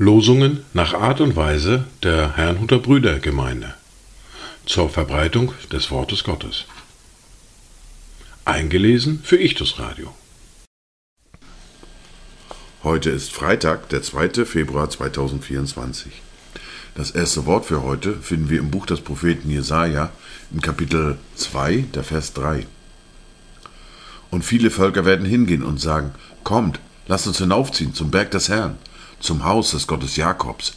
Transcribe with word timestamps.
Losungen 0.00 0.60
nach 0.74 0.94
Art 0.94 1.20
und 1.20 1.34
Weise 1.34 1.84
der 2.04 2.36
Herrnhuter 2.36 2.78
Brüdergemeinde 2.78 3.74
zur 4.64 4.88
Verbreitung 4.88 5.52
des 5.72 5.90
Wortes 5.90 6.22
Gottes. 6.22 6.66
Eingelesen 8.44 9.20
für 9.24 9.38
Ichtus 9.38 9.80
Radio. 9.80 10.14
Heute 12.84 13.10
ist 13.10 13.32
Freitag, 13.32 13.88
der 13.88 14.00
2. 14.00 14.46
Februar 14.46 14.88
2024. 14.88 16.12
Das 16.94 17.10
erste 17.10 17.44
Wort 17.46 17.66
für 17.66 17.82
heute 17.82 18.14
finden 18.20 18.50
wir 18.50 18.60
im 18.60 18.70
Buch 18.70 18.86
des 18.86 19.00
Propheten 19.00 19.50
Jesaja 19.50 20.12
im 20.52 20.60
Kapitel 20.60 21.18
2, 21.34 21.86
der 21.92 22.04
Vers 22.04 22.34
3. 22.34 22.68
Und 24.30 24.44
viele 24.44 24.70
Völker 24.70 25.04
werden 25.04 25.26
hingehen 25.26 25.64
und 25.64 25.80
sagen: 25.80 26.12
Kommt, 26.44 26.78
lasst 27.08 27.26
uns 27.26 27.38
hinaufziehen 27.38 27.94
zum 27.94 28.12
Berg 28.12 28.30
des 28.30 28.48
Herrn, 28.48 28.78
zum 29.20 29.44
Haus 29.44 29.72
des 29.72 29.86
Gottes 29.86 30.16
Jakobs, 30.16 30.74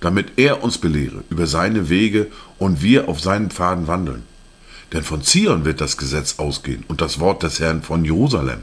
damit 0.00 0.32
er 0.36 0.62
uns 0.62 0.78
belehre 0.78 1.24
über 1.30 1.46
seine 1.46 1.88
Wege 1.88 2.30
und 2.58 2.82
wir 2.82 3.08
auf 3.08 3.20
seinen 3.20 3.50
Pfaden 3.50 3.86
wandeln. 3.86 4.24
Denn 4.92 5.04
von 5.04 5.22
Zion 5.22 5.64
wird 5.64 5.80
das 5.80 5.96
Gesetz 5.96 6.38
ausgehen 6.38 6.84
und 6.88 7.00
das 7.00 7.18
Wort 7.18 7.42
des 7.42 7.60
Herrn 7.60 7.82
von 7.82 8.04
Jerusalem. 8.04 8.62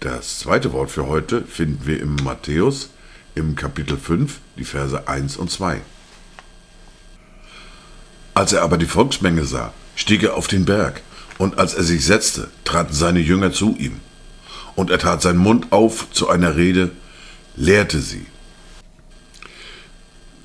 Das 0.00 0.40
zweite 0.40 0.72
Wort 0.72 0.90
für 0.90 1.06
heute 1.06 1.42
finden 1.42 1.86
wir 1.86 2.00
im 2.00 2.16
Matthäus 2.16 2.90
im 3.34 3.56
Kapitel 3.56 3.96
5, 3.96 4.38
die 4.56 4.64
Verse 4.64 5.08
1 5.08 5.36
und 5.36 5.50
2. 5.50 5.80
Als 8.34 8.52
er 8.52 8.62
aber 8.62 8.78
die 8.78 8.86
Volksmenge 8.86 9.44
sah, 9.44 9.72
stieg 9.94 10.22
er 10.22 10.34
auf 10.34 10.48
den 10.48 10.64
Berg, 10.64 11.02
und 11.38 11.58
als 11.58 11.74
er 11.74 11.82
sich 11.82 12.04
setzte, 12.04 12.50
traten 12.64 12.92
seine 12.92 13.20
Jünger 13.20 13.52
zu 13.52 13.76
ihm. 13.78 14.00
Und 14.74 14.90
er 14.90 14.98
tat 14.98 15.22
seinen 15.22 15.38
Mund 15.38 15.72
auf 15.72 16.10
zu 16.12 16.28
einer 16.28 16.56
Rede, 16.56 16.90
lehrte 17.56 18.00
sie. 18.00 18.26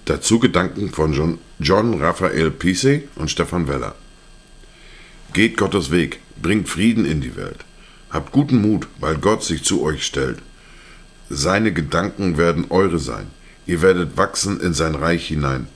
Dazu 0.06 0.40
Gedanken 0.40 0.90
von 0.92 1.14
John, 1.14 1.40
John 1.60 2.02
Raphael 2.02 2.52
Pise 2.52 3.04
und 3.16 3.30
Stefan 3.30 3.68
Weller. 3.68 3.96
Geht 5.34 5.58
Gottes 5.58 5.92
Weg, 5.92 6.20
bringt 6.42 6.70
Frieden 6.70 7.06
in 7.06 7.22
die 7.22 7.36
Welt. 7.36 7.66
Habt 8.10 8.32
guten 8.32 8.62
Mut, 8.62 8.88
weil 9.00 9.18
Gott 9.18 9.44
sich 9.44 9.64
zu 9.64 9.82
euch 9.82 10.06
stellt. 10.06 10.40
Seine 11.30 11.74
Gedanken 11.74 12.38
werden 12.38 12.68
eure 12.70 13.00
sein. 13.00 13.28
Ihr 13.66 13.82
werdet 13.82 14.16
wachsen 14.16 14.62
in 14.62 14.74
sein 14.74 14.96
Reich 14.96 15.28
hinein. 15.28 15.68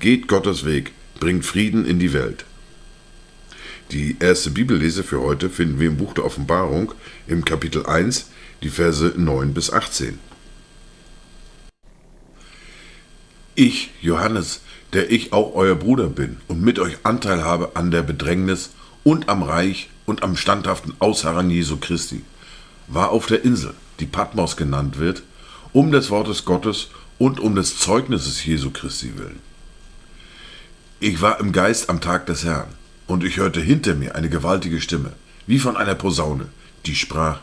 Geht 0.00 0.28
Gottes 0.28 0.66
Weg, 0.66 0.92
bringt 1.18 1.46
Frieden 1.46 1.86
in 1.86 1.98
die 1.98 2.12
Welt. 2.12 2.44
Die 3.90 4.16
erste 4.20 4.50
Bibellese 4.50 5.02
für 5.02 5.22
heute 5.22 5.48
finden 5.48 5.80
wir 5.80 5.88
im 5.88 5.96
Buch 5.96 6.12
der 6.12 6.26
Offenbarung 6.26 6.92
im 7.26 7.42
Kapitel 7.46 7.86
1, 7.86 8.26
die 8.62 8.68
Verse 8.68 9.14
9 9.16 9.54
bis 9.54 9.72
18. 9.72 10.18
Ich, 13.54 13.90
Johannes, 14.02 14.60
der 14.92 15.10
ich 15.10 15.32
auch 15.32 15.54
euer 15.54 15.74
Bruder 15.74 16.08
bin 16.08 16.36
und 16.48 16.60
mit 16.60 16.78
euch 16.78 16.98
Anteil 17.02 17.42
habe 17.42 17.76
an 17.76 17.90
der 17.90 18.02
Bedrängnis 18.02 18.70
und 19.04 19.30
am 19.30 19.42
Reich 19.42 19.88
und 20.04 20.22
am 20.22 20.36
standhaften 20.36 20.94
Ausharren 20.98 21.48
Jesu 21.48 21.78
Christi, 21.78 22.22
war 22.88 23.08
auf 23.08 23.26
der 23.26 23.42
Insel, 23.42 23.72
die 24.00 24.06
Patmos 24.06 24.58
genannt 24.58 24.98
wird, 24.98 25.22
um 25.72 25.92
des 25.92 26.10
Wortes 26.10 26.44
Gottes 26.44 26.88
und 27.16 27.40
um 27.40 27.54
des 27.54 27.78
Zeugnisses 27.78 28.44
Jesu 28.44 28.70
Christi 28.70 29.16
willen. 29.16 29.40
Ich 31.00 31.22
war 31.22 31.40
im 31.40 31.52
Geist 31.52 31.88
am 31.88 32.02
Tag 32.02 32.26
des 32.26 32.44
Herrn, 32.44 32.68
und 33.08 33.24
ich 33.24 33.38
hörte 33.38 33.60
hinter 33.60 33.94
mir 33.94 34.14
eine 34.14 34.28
gewaltige 34.28 34.80
Stimme, 34.80 35.12
wie 35.48 35.58
von 35.58 35.76
einer 35.76 35.96
Posaune, 35.96 36.46
die 36.86 36.94
sprach, 36.94 37.40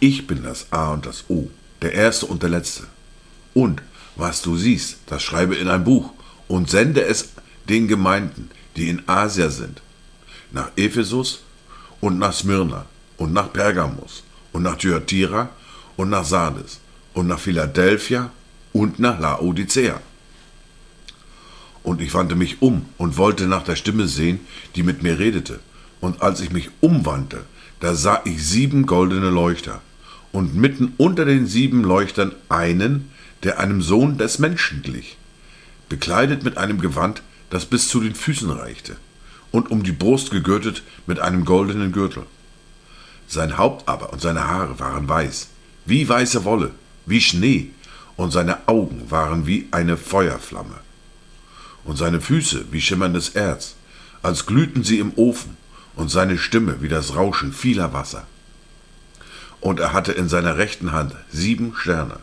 Ich 0.00 0.26
bin 0.26 0.42
das 0.42 0.66
A 0.70 0.92
und 0.92 1.06
das 1.06 1.24
O, 1.30 1.48
der 1.80 1.94
Erste 1.94 2.26
und 2.26 2.42
der 2.42 2.50
Letzte. 2.50 2.82
Und 3.54 3.80
was 4.16 4.42
du 4.42 4.56
siehst, 4.56 4.98
das 5.06 5.22
schreibe 5.22 5.54
in 5.54 5.68
ein 5.68 5.84
Buch 5.84 6.12
und 6.48 6.68
sende 6.68 7.04
es 7.04 7.30
den 7.68 7.88
Gemeinden, 7.88 8.50
die 8.76 8.88
in 8.88 9.02
Asia 9.06 9.48
sind, 9.48 9.80
nach 10.50 10.70
Ephesus 10.76 11.42
und 12.00 12.18
nach 12.18 12.32
Smyrna 12.32 12.86
und 13.16 13.32
nach 13.32 13.52
Pergamos 13.52 14.24
und 14.52 14.64
nach 14.64 14.76
Thyatira 14.76 15.50
und 15.96 16.10
nach 16.10 16.24
Sardes 16.24 16.80
und 17.14 17.28
nach 17.28 17.38
Philadelphia 17.38 18.30
und 18.72 18.98
nach 18.98 19.20
Laodicea. 19.20 20.00
Und 21.88 22.02
ich 22.02 22.12
wandte 22.12 22.36
mich 22.36 22.60
um 22.60 22.84
und 22.98 23.16
wollte 23.16 23.46
nach 23.46 23.62
der 23.62 23.74
Stimme 23.74 24.08
sehen, 24.08 24.40
die 24.76 24.82
mit 24.82 25.02
mir 25.02 25.18
redete. 25.18 25.58
Und 26.02 26.20
als 26.20 26.42
ich 26.42 26.52
mich 26.52 26.68
umwandte, 26.80 27.46
da 27.80 27.94
sah 27.94 28.20
ich 28.26 28.46
sieben 28.46 28.84
goldene 28.84 29.30
Leuchter. 29.30 29.80
Und 30.30 30.54
mitten 30.54 30.92
unter 30.98 31.24
den 31.24 31.46
sieben 31.46 31.82
Leuchtern 31.82 32.34
einen, 32.50 33.10
der 33.42 33.58
einem 33.58 33.80
Sohn 33.80 34.18
des 34.18 34.38
Menschen 34.38 34.82
glich, 34.82 35.16
bekleidet 35.88 36.44
mit 36.44 36.58
einem 36.58 36.78
Gewand, 36.78 37.22
das 37.48 37.64
bis 37.64 37.88
zu 37.88 38.00
den 38.00 38.14
Füßen 38.14 38.50
reichte, 38.50 38.96
und 39.50 39.70
um 39.70 39.82
die 39.82 39.92
Brust 39.92 40.30
gegürtet 40.30 40.82
mit 41.06 41.20
einem 41.20 41.46
goldenen 41.46 41.92
Gürtel. 41.92 42.24
Sein 43.28 43.56
Haupt 43.56 43.88
aber 43.88 44.12
und 44.12 44.20
seine 44.20 44.46
Haare 44.46 44.78
waren 44.78 45.08
weiß, 45.08 45.48
wie 45.86 46.06
weiße 46.06 46.44
Wolle, 46.44 46.72
wie 47.06 47.22
Schnee, 47.22 47.70
und 48.16 48.30
seine 48.30 48.68
Augen 48.68 49.10
waren 49.10 49.46
wie 49.46 49.68
eine 49.70 49.96
Feuerflamme 49.96 50.86
und 51.88 51.96
seine 51.96 52.20
Füße 52.20 52.66
wie 52.70 52.82
schimmerndes 52.82 53.30
Erz, 53.30 53.74
als 54.22 54.44
glühten 54.44 54.84
sie 54.84 54.98
im 54.98 55.14
Ofen, 55.16 55.56
und 55.96 56.10
seine 56.10 56.36
Stimme 56.36 56.82
wie 56.82 56.88
das 56.88 57.16
Rauschen 57.16 57.52
vieler 57.52 57.94
Wasser. 57.94 58.26
Und 59.60 59.80
er 59.80 59.94
hatte 59.94 60.12
in 60.12 60.28
seiner 60.28 60.58
rechten 60.58 60.92
Hand 60.92 61.16
sieben 61.30 61.74
Sterne, 61.74 62.18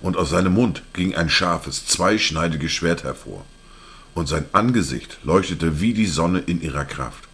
und 0.00 0.16
aus 0.16 0.30
seinem 0.30 0.54
Mund 0.54 0.82
ging 0.92 1.14
ein 1.14 1.30
scharfes, 1.30 1.86
zweischneidiges 1.86 2.72
Schwert 2.72 3.04
hervor, 3.04 3.44
und 4.14 4.26
sein 4.26 4.46
Angesicht 4.52 5.18
leuchtete 5.22 5.80
wie 5.80 5.94
die 5.94 6.06
Sonne 6.06 6.40
in 6.40 6.60
ihrer 6.60 6.84
Kraft. 6.84 7.28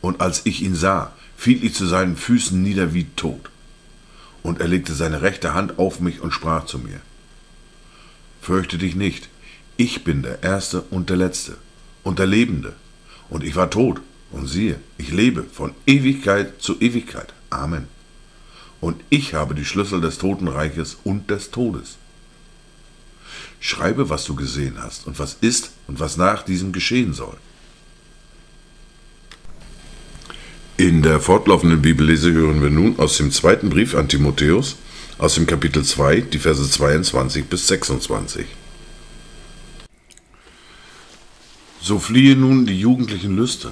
Und 0.00 0.20
als 0.20 0.44
ich 0.46 0.62
ihn 0.62 0.74
sah, 0.74 1.12
fiel 1.36 1.62
ich 1.64 1.74
zu 1.74 1.86
seinen 1.86 2.16
Füßen 2.16 2.60
nieder 2.60 2.92
wie 2.92 3.04
tot. 3.04 3.50
Und 4.42 4.60
er 4.60 4.66
legte 4.66 4.94
seine 4.94 5.22
rechte 5.22 5.54
Hand 5.54 5.78
auf 5.78 6.00
mich 6.00 6.20
und 6.20 6.32
sprach 6.32 6.66
zu 6.66 6.80
mir, 6.80 7.00
Fürchte 8.42 8.78
dich 8.78 8.96
nicht, 8.96 9.28
ich 9.76 10.04
bin 10.04 10.22
der 10.22 10.42
Erste 10.42 10.82
und 10.90 11.10
der 11.10 11.16
Letzte 11.16 11.56
und 12.02 12.18
der 12.18 12.26
Lebende. 12.26 12.74
Und 13.28 13.42
ich 13.44 13.56
war 13.56 13.70
tot. 13.70 14.00
Und 14.30 14.48
siehe, 14.48 14.80
ich 14.98 15.12
lebe 15.12 15.44
von 15.44 15.74
Ewigkeit 15.86 16.60
zu 16.60 16.80
Ewigkeit. 16.80 17.32
Amen. 17.50 17.86
Und 18.80 19.00
ich 19.08 19.32
habe 19.32 19.54
die 19.54 19.64
Schlüssel 19.64 20.00
des 20.00 20.18
Totenreiches 20.18 20.98
und 21.04 21.30
des 21.30 21.52
Todes. 21.52 21.96
Schreibe, 23.60 24.10
was 24.10 24.24
du 24.24 24.34
gesehen 24.34 24.74
hast 24.82 25.06
und 25.06 25.18
was 25.18 25.38
ist 25.40 25.70
und 25.86 26.00
was 26.00 26.16
nach 26.16 26.42
diesem 26.42 26.72
geschehen 26.72 27.14
soll. 27.14 27.36
In 30.76 31.02
der 31.02 31.20
fortlaufenden 31.20 31.80
Bibellese 31.80 32.32
hören 32.32 32.60
wir 32.60 32.70
nun 32.70 32.98
aus 32.98 33.16
dem 33.16 33.30
zweiten 33.30 33.70
Brief 33.70 33.94
an 33.94 34.08
Timotheus, 34.08 34.76
aus 35.18 35.36
dem 35.36 35.46
Kapitel 35.46 35.84
2, 35.84 36.22
die 36.22 36.40
Verse 36.40 36.68
22 36.68 37.44
bis 37.44 37.68
26. 37.68 38.44
So 41.86 41.98
fliehe 41.98 42.34
nun 42.34 42.64
die 42.64 42.80
jugendlichen 42.80 43.36
Lüste, 43.36 43.70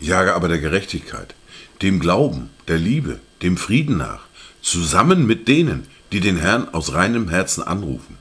jage 0.00 0.34
aber 0.34 0.48
der 0.48 0.58
Gerechtigkeit, 0.58 1.34
dem 1.82 2.00
Glauben, 2.00 2.48
der 2.66 2.78
Liebe, 2.78 3.20
dem 3.42 3.58
Frieden 3.58 3.98
nach, 3.98 4.20
zusammen 4.62 5.26
mit 5.26 5.48
denen, 5.48 5.86
die 6.12 6.20
den 6.20 6.38
Herrn 6.38 6.70
aus 6.72 6.94
reinem 6.94 7.28
Herzen 7.28 7.62
anrufen. 7.62 8.16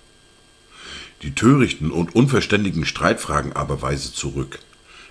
Die 1.21 1.33
törichten 1.33 1.91
und 1.91 2.13
unverständigen 2.13 2.83
Streitfragen 2.83 3.53
aber 3.53 3.81
weise 3.81 4.13
zurück, 4.13 4.59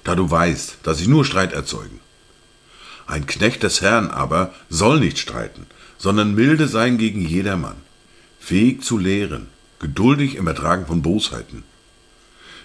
da 0.04 0.14
du 0.14 0.30
weißt, 0.30 0.80
dass 0.82 0.98
sie 0.98 1.08
nur 1.08 1.24
Streit 1.24 1.54
erzeugen. 1.54 2.00
Ein 3.06 3.24
Knecht 3.24 3.62
des 3.62 3.80
Herrn 3.80 4.10
aber 4.10 4.52
soll 4.68 5.00
nicht 5.00 5.18
streiten, 5.18 5.64
sondern 5.96 6.34
milde 6.34 6.68
sein 6.68 6.98
gegen 6.98 7.26
jedermann, 7.26 7.76
fähig 8.38 8.82
zu 8.82 8.98
lehren, 8.98 9.46
geduldig 9.78 10.34
im 10.34 10.46
Ertragen 10.46 10.84
von 10.84 11.00
Bosheiten, 11.00 11.64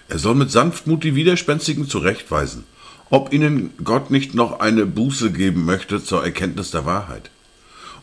er 0.08 0.20
soll 0.20 0.36
mit 0.36 0.52
Sanftmut 0.52 1.04
die 1.04 1.16
Widerspenstigen 1.16 1.88
zurechtweisen, 1.88 2.64
ob 3.10 3.34
ihnen 3.34 3.72
Gott 3.84 4.12
nicht 4.12 4.36
noch 4.36 4.60
eine 4.60 4.86
Buße 4.86 5.32
geben 5.32 5.66
möchte 5.66 6.04
zur 6.04 6.24
Erkenntnis 6.24 6.72
der 6.72 6.86
Wahrheit. 6.86 7.32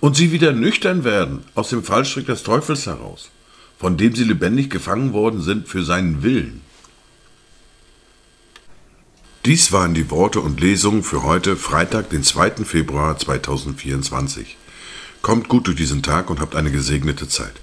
Und 0.01 0.17
sie 0.17 0.33
wieder 0.33 0.53
nüchtern 0.53 1.05
werden 1.05 1.45
aus 1.55 1.69
dem 1.69 1.85
Fallstrick 1.85 2.27
des 2.27 2.43
Teufels 2.43 2.87
heraus, 2.87 3.31
von 3.79 3.97
dem 3.97 4.15
sie 4.17 4.25
lebendig 4.25 4.69
gefangen 4.69 5.13
worden 5.13 5.41
sind 5.41 5.69
für 5.69 5.85
seinen 5.85 6.23
Willen. 6.23 6.61
Dies 9.45 9.73
waren 9.73 9.95
die 9.95 10.11
Worte 10.11 10.41
und 10.41 10.61
Lesungen 10.61 11.03
für 11.03 11.25
heute, 11.25 11.57
Freitag, 11.57 12.11
den 12.11 12.23
2. 12.23 12.65
Februar 12.65 13.19
2024. 13.19 14.57
Kommt 15.21 15.49
gut 15.49 15.67
durch 15.67 15.77
diesen 15.77 16.03
Tag 16.03 16.31
und 16.31 16.41
habt 16.41 16.55
eine 16.55 16.71
gesegnete 16.71 17.29
Zeit. 17.29 17.55